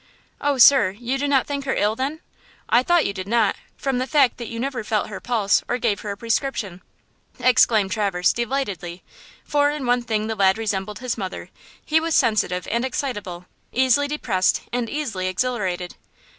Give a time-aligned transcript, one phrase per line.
[0.41, 2.21] "Oh, sir, you do not think her ill, then!
[2.67, 5.77] I thought you did not, from the fact that you never felt her pulse or
[5.77, 6.81] gave her a prescription,"
[7.39, 9.03] exclaimed Traverse, delightedly,
[9.45, 14.89] for in one thing the lad resembled his mother–he was sensitive and excitable–easily depressed and
[14.89, 15.95] easily exhilarated.